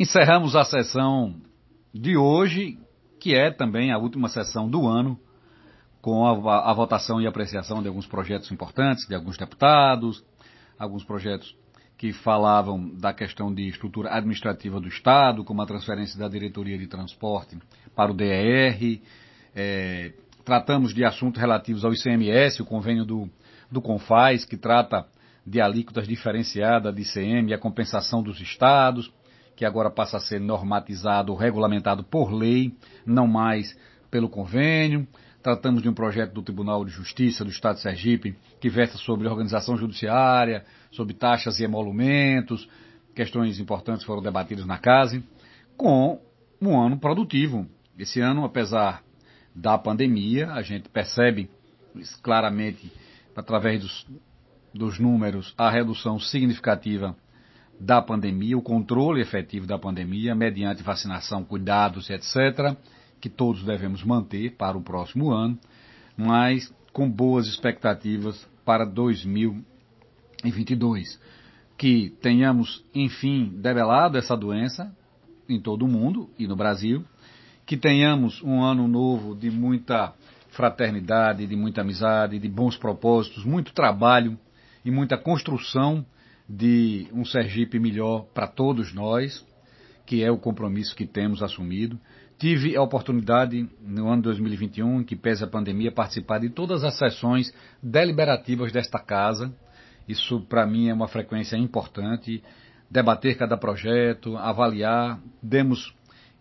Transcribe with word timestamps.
Encerramos 0.00 0.56
a 0.56 0.64
sessão 0.64 1.36
de 1.92 2.16
hoje, 2.16 2.78
que 3.20 3.34
é 3.34 3.50
também 3.50 3.92
a 3.92 3.98
última 3.98 4.30
sessão 4.30 4.66
do 4.66 4.88
ano, 4.88 5.20
com 6.00 6.26
a, 6.26 6.70
a, 6.70 6.72
votação 6.72 7.20
e 7.20 7.26
apreciação 7.26 7.82
de 7.82 7.88
alguns 7.88 8.06
projetos 8.06 8.50
importantes, 8.50 9.06
de 9.06 9.14
alguns 9.14 9.36
deputados, 9.36 10.24
alguns 10.78 11.04
projetos 11.04 11.54
que 11.98 12.14
falavam 12.14 12.88
da 12.94 13.12
questão 13.12 13.52
de 13.52 13.68
estrutura 13.68 14.08
administrativa 14.16 14.80
do 14.80 14.88
Estado, 14.88 15.44
como 15.44 15.60
a 15.60 15.66
transferência 15.66 16.18
da 16.18 16.28
diretoria 16.28 16.78
de 16.78 16.86
transporte 16.86 17.58
para 17.94 18.10
o 18.10 18.14
DER, 18.14 19.02
é, 19.54 20.14
tratamos 20.46 20.94
de 20.94 21.04
assuntos 21.04 21.38
relativos 21.38 21.84
ao 21.84 21.92
ICMS, 21.92 22.62
o 22.62 22.64
convênio 22.64 23.04
do, 23.04 23.28
do 23.70 23.82
CONFAS, 23.82 24.46
que 24.46 24.56
trata 24.56 25.06
de 25.46 25.60
alíquotas 25.60 26.08
diferenciadas 26.08 26.94
de 26.94 27.02
ICM 27.02 27.50
e 27.50 27.54
a 27.54 27.58
compensação 27.58 28.22
dos 28.22 28.40
estados, 28.40 29.12
que 29.60 29.64
agora 29.66 29.90
passa 29.90 30.16
a 30.16 30.20
ser 30.20 30.40
normatizado, 30.40 31.34
regulamentado 31.34 32.02
por 32.02 32.32
lei, 32.32 32.74
não 33.04 33.26
mais 33.26 33.76
pelo 34.10 34.26
convênio. 34.26 35.06
Tratamos 35.42 35.82
de 35.82 35.88
um 35.90 35.92
projeto 35.92 36.32
do 36.32 36.40
Tribunal 36.40 36.82
de 36.82 36.90
Justiça 36.90 37.44
do 37.44 37.50
Estado 37.50 37.74
de 37.74 37.82
Sergipe, 37.82 38.34
que 38.58 38.70
versa 38.70 38.96
sobre 38.96 39.28
organização 39.28 39.76
judiciária, 39.76 40.64
sobre 40.90 41.12
taxas 41.12 41.60
e 41.60 41.64
emolumentos, 41.64 42.66
questões 43.14 43.60
importantes 43.60 44.02
foram 44.02 44.22
debatidas 44.22 44.64
na 44.64 44.78
casa, 44.78 45.22
com 45.76 46.18
um 46.58 46.80
ano 46.80 46.98
produtivo. 46.98 47.66
Esse 47.98 48.18
ano, 48.18 48.46
apesar 48.46 49.02
da 49.54 49.76
pandemia, 49.76 50.52
a 50.52 50.62
gente 50.62 50.88
percebe 50.88 51.50
claramente, 52.22 52.90
através 53.36 53.82
dos, 53.82 54.06
dos 54.72 54.98
números, 54.98 55.52
a 55.58 55.68
redução 55.68 56.18
significativa 56.18 57.14
da 57.80 58.02
pandemia, 58.02 58.58
o 58.58 58.62
controle 58.62 59.22
efetivo 59.22 59.66
da 59.66 59.78
pandemia, 59.78 60.34
mediante 60.34 60.82
vacinação, 60.82 61.42
cuidados, 61.42 62.10
etc 62.10 62.76
que 63.20 63.28
todos 63.28 63.62
devemos 63.62 64.02
manter 64.02 64.56
para 64.56 64.78
o 64.78 64.82
próximo 64.82 65.30
ano, 65.30 65.56
mas 66.16 66.74
com 66.92 67.08
boas 67.08 67.46
expectativas 67.46 68.44
para 68.64 68.84
2022. 68.84 71.20
Que 71.76 72.10
tenhamos, 72.20 72.84
enfim, 72.94 73.52
debelado 73.56 74.18
essa 74.18 74.36
doença 74.36 74.92
em 75.48 75.60
todo 75.60 75.84
o 75.84 75.88
mundo 75.88 76.28
e 76.38 76.46
no 76.46 76.54
Brasil, 76.56 77.04
que 77.66 77.76
tenhamos 77.76 78.40
um 78.42 78.62
ano 78.62 78.86
novo 78.88 79.34
de 79.34 79.50
muita 79.50 80.14
fraternidade, 80.50 81.46
de 81.46 81.56
muita 81.56 81.82
amizade, 81.82 82.38
de 82.38 82.48
bons 82.48 82.76
propósitos, 82.76 83.44
muito 83.44 83.72
trabalho 83.72 84.38
e 84.84 84.90
muita 84.90 85.16
construção 85.16 86.04
de 86.50 87.06
um 87.12 87.24
Sergipe 87.24 87.78
melhor 87.78 88.24
para 88.34 88.48
todos 88.48 88.92
nós, 88.92 89.46
que 90.04 90.24
é 90.24 90.30
o 90.32 90.36
compromisso 90.36 90.96
que 90.96 91.06
temos 91.06 91.44
assumido. 91.44 91.96
Tive 92.38 92.76
a 92.76 92.82
oportunidade, 92.82 93.68
no 93.80 94.08
ano 94.08 94.22
2021, 94.22 95.02
em 95.02 95.04
que 95.04 95.14
pese 95.14 95.44
a 95.44 95.46
pandemia, 95.46 95.92
participar 95.92 96.40
de 96.40 96.50
todas 96.50 96.82
as 96.82 96.98
sessões 96.98 97.54
deliberativas 97.80 98.72
desta 98.72 98.98
casa. 98.98 99.54
Isso, 100.08 100.40
para 100.48 100.66
mim, 100.66 100.88
é 100.88 100.94
uma 100.94 101.06
frequência 101.06 101.56
importante. 101.56 102.42
Debater 102.90 103.36
cada 103.36 103.56
projeto, 103.56 104.36
avaliar. 104.36 105.20
Demos 105.40 105.94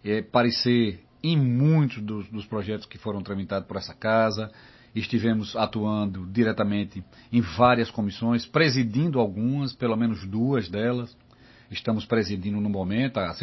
é, 0.03 0.23
parecer 0.23 1.03
em 1.21 1.37
muitos 1.37 2.01
dos, 2.01 2.27
dos 2.29 2.45
projetos 2.47 2.87
que 2.87 2.97
foram 2.97 3.21
tramitados 3.21 3.67
por 3.67 3.77
essa 3.77 3.93
casa. 3.93 4.49
Estivemos 4.95 5.55
atuando 5.55 6.25
diretamente 6.25 7.03
em 7.31 7.41
várias 7.41 7.91
comissões, 7.91 8.45
presidindo 8.45 9.19
algumas, 9.19 9.73
pelo 9.73 9.95
menos 9.95 10.25
duas 10.25 10.67
delas. 10.67 11.15
Estamos 11.69 12.05
presidindo 12.05 12.59
no 12.59 12.69
momento, 12.69 13.17
a 13.19 13.33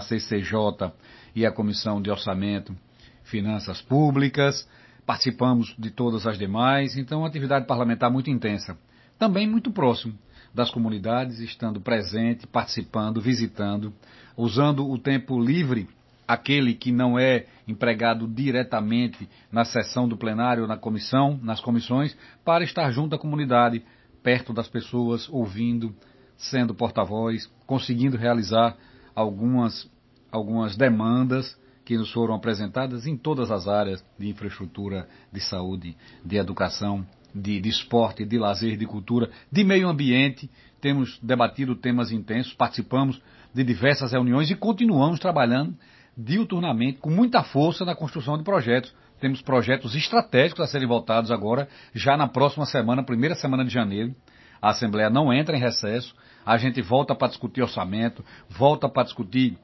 CCJ 0.00 0.92
e 1.34 1.46
a 1.46 1.52
Comissão 1.52 2.02
de 2.02 2.10
Orçamento, 2.10 2.76
Finanças 3.24 3.80
Públicas, 3.80 4.68
participamos 5.06 5.74
de 5.78 5.90
todas 5.90 6.26
as 6.26 6.38
demais, 6.38 6.96
então 6.96 7.20
uma 7.20 7.28
atividade 7.28 7.66
parlamentar 7.66 8.10
muito 8.10 8.28
intensa. 8.28 8.76
Também 9.18 9.46
muito 9.46 9.70
próximo 9.70 10.14
das 10.54 10.70
comunidades, 10.70 11.38
estando 11.38 11.80
presente, 11.80 12.46
participando, 12.46 13.20
visitando, 13.20 13.92
usando 14.36 14.88
o 14.88 14.98
tempo 14.98 15.40
livre, 15.40 15.88
aquele 16.30 16.74
que 16.74 16.92
não 16.92 17.18
é 17.18 17.46
empregado 17.66 18.28
diretamente 18.28 19.28
na 19.50 19.64
sessão 19.64 20.08
do 20.08 20.16
plenário, 20.16 20.64
na 20.64 20.76
comissão, 20.76 21.36
nas 21.42 21.60
comissões, 21.60 22.16
para 22.44 22.62
estar 22.62 22.88
junto 22.92 23.16
à 23.16 23.18
comunidade, 23.18 23.82
perto 24.22 24.52
das 24.52 24.68
pessoas, 24.68 25.28
ouvindo, 25.28 25.92
sendo 26.36 26.72
porta-voz, 26.72 27.50
conseguindo 27.66 28.16
realizar 28.16 28.76
algumas 29.12 29.90
algumas 30.30 30.76
demandas 30.76 31.58
que 31.84 31.98
nos 31.98 32.12
foram 32.12 32.36
apresentadas 32.36 33.04
em 33.04 33.16
todas 33.16 33.50
as 33.50 33.66
áreas 33.66 34.04
de 34.16 34.28
infraestrutura, 34.28 35.08
de 35.32 35.40
saúde, 35.40 35.96
de 36.24 36.36
educação, 36.36 37.04
de, 37.34 37.60
de 37.60 37.68
esporte, 37.68 38.24
de 38.24 38.38
lazer, 38.38 38.76
de 38.76 38.86
cultura, 38.86 39.28
de 39.50 39.64
meio 39.64 39.88
ambiente. 39.88 40.48
Temos 40.80 41.18
debatido 41.20 41.74
temas 41.74 42.12
intensos, 42.12 42.54
participamos 42.54 43.20
de 43.52 43.64
diversas 43.64 44.12
reuniões 44.12 44.48
e 44.48 44.54
continuamos 44.54 45.18
trabalhando 45.18 45.74
diuturnamente, 46.22 46.98
com 46.98 47.10
muita 47.10 47.42
força 47.42 47.84
na 47.84 47.94
construção 47.94 48.36
de 48.36 48.44
projetos. 48.44 48.94
Temos 49.20 49.42
projetos 49.42 49.94
estratégicos 49.94 50.64
a 50.64 50.66
serem 50.66 50.88
votados 50.88 51.30
agora, 51.30 51.68
já 51.94 52.16
na 52.16 52.26
próxima 52.26 52.64
semana, 52.64 53.02
primeira 53.02 53.34
semana 53.34 53.64
de 53.64 53.70
janeiro. 53.72 54.14
A 54.62 54.70
Assembleia 54.70 55.10
não 55.10 55.32
entra 55.32 55.56
em 55.56 55.60
recesso, 55.60 56.14
a 56.44 56.56
gente 56.56 56.82
volta 56.82 57.14
para 57.14 57.28
discutir 57.28 57.62
orçamento, 57.62 58.24
volta 58.48 58.88
para 58.88 59.04
discutir 59.04 59.58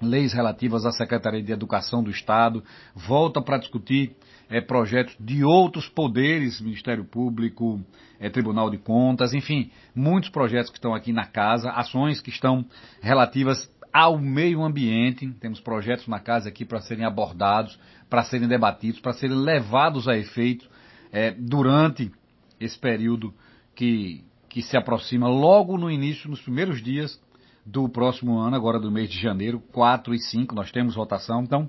leis 0.00 0.32
relativas 0.32 0.84
à 0.84 0.90
Secretaria 0.90 1.42
de 1.42 1.52
Educação 1.52 2.02
do 2.02 2.10
Estado, 2.10 2.62
volta 2.94 3.40
para 3.40 3.58
discutir 3.58 4.16
é, 4.50 4.60
projetos 4.60 5.16
de 5.18 5.44
outros 5.44 5.88
poderes, 5.88 6.60
Ministério 6.60 7.04
Público, 7.04 7.80
é, 8.18 8.28
Tribunal 8.28 8.68
de 8.68 8.78
Contas, 8.78 9.32
enfim, 9.32 9.70
muitos 9.94 10.30
projetos 10.30 10.70
que 10.70 10.78
estão 10.78 10.94
aqui 10.94 11.12
na 11.12 11.26
casa, 11.26 11.70
ações 11.70 12.20
que 12.20 12.30
estão 12.30 12.64
relativas 13.00 13.70
ao 13.92 14.18
meio 14.18 14.62
ambiente, 14.62 15.28
temos 15.40 15.60
projetos 15.60 16.06
na 16.08 16.18
casa 16.18 16.48
aqui 16.48 16.64
para 16.64 16.80
serem 16.80 17.04
abordados, 17.04 17.78
para 18.08 18.24
serem 18.24 18.48
debatidos, 18.48 19.00
para 19.00 19.12
serem 19.12 19.36
levados 19.36 20.08
a 20.08 20.16
efeito 20.16 20.68
é, 21.12 21.30
durante 21.30 22.10
esse 22.58 22.78
período 22.78 23.34
que, 23.74 24.24
que 24.48 24.62
se 24.62 24.76
aproxima 24.76 25.28
logo 25.28 25.76
no 25.76 25.90
início, 25.90 26.30
nos 26.30 26.40
primeiros 26.40 26.82
dias 26.82 27.20
do 27.64 27.88
próximo 27.88 28.38
ano, 28.38 28.56
agora 28.56 28.78
do 28.78 28.90
mês 28.90 29.10
de 29.10 29.20
janeiro, 29.20 29.60
4 29.72 30.14
e 30.14 30.18
5, 30.18 30.54
nós 30.54 30.70
temos 30.70 30.94
votação, 30.94 31.42
então 31.42 31.68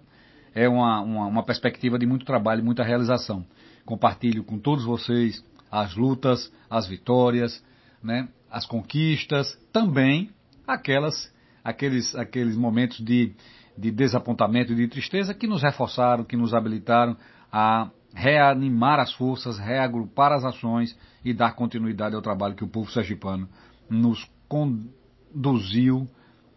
é 0.53 0.67
uma, 0.67 1.01
uma, 1.01 1.25
uma 1.27 1.43
perspectiva 1.43 1.97
de 1.97 2.05
muito 2.05 2.25
trabalho, 2.25 2.63
muita 2.63 2.83
realização. 2.83 3.45
Compartilho 3.85 4.43
com 4.43 4.57
todos 4.57 4.85
vocês 4.85 5.43
as 5.71 5.95
lutas, 5.95 6.51
as 6.69 6.87
vitórias, 6.87 7.63
né, 8.01 8.29
as 8.49 8.65
conquistas, 8.65 9.57
também 9.71 10.29
aquelas, 10.67 11.32
aqueles, 11.63 12.15
aqueles 12.15 12.55
momentos 12.55 12.99
de, 12.99 13.33
de 13.77 13.91
desapontamento 13.91 14.73
e 14.73 14.75
de 14.75 14.87
tristeza 14.87 15.33
que 15.33 15.47
nos 15.47 15.61
reforçaram, 15.61 16.23
que 16.23 16.37
nos 16.37 16.53
habilitaram 16.53 17.15
a 17.51 17.89
reanimar 18.13 18.99
as 18.99 19.13
forças, 19.13 19.57
reagrupar 19.57 20.31
as 20.31 20.43
ações 20.43 20.97
e 21.23 21.33
dar 21.33 21.55
continuidade 21.55 22.15
ao 22.15 22.21
trabalho 22.21 22.55
que 22.55 22.63
o 22.63 22.67
povo 22.67 22.91
sergipano 22.91 23.47
nos 23.89 24.29
conduz 24.47 25.03
conduziu, 25.33 26.07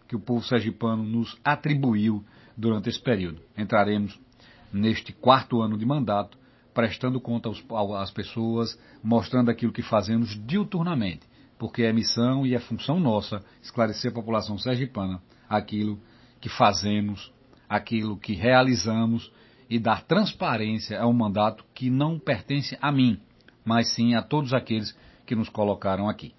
que 0.06 0.14
o 0.14 0.20
povo 0.20 0.44
sergipano 0.44 1.02
nos 1.02 1.36
atribuiu 1.42 2.22
durante 2.56 2.88
esse 2.88 3.00
período. 3.00 3.40
Entraremos 3.56 4.20
neste 4.72 5.12
quarto 5.12 5.62
ano 5.62 5.78
de 5.78 5.86
mandato, 5.86 6.38
prestando 6.74 7.20
conta 7.20 7.48
às 8.00 8.10
pessoas, 8.10 8.78
mostrando 9.02 9.50
aquilo 9.50 9.72
que 9.72 9.82
fazemos 9.82 10.38
diuturnamente, 10.46 11.26
porque 11.58 11.82
é 11.82 11.92
missão 11.92 12.46
e 12.46 12.54
é 12.54 12.58
função 12.58 13.00
nossa 13.00 13.42
esclarecer 13.62 14.10
a 14.10 14.14
população 14.14 14.58
sergipana 14.58 15.22
aquilo 15.48 15.98
que 16.40 16.48
fazemos, 16.48 17.32
aquilo 17.68 18.16
que 18.16 18.34
realizamos 18.34 19.32
e 19.68 19.78
dar 19.78 20.02
transparência 20.02 21.00
a 21.00 21.06
um 21.06 21.12
mandato 21.12 21.64
que 21.74 21.90
não 21.90 22.18
pertence 22.18 22.76
a 22.80 22.92
mim, 22.92 23.20
mas 23.64 23.94
sim 23.94 24.14
a 24.14 24.22
todos 24.22 24.52
aqueles 24.52 24.96
que 25.24 25.34
nos 25.34 25.48
colocaram 25.48 26.08
aqui. 26.08 26.34